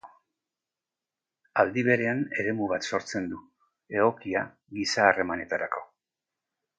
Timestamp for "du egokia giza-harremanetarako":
3.33-5.85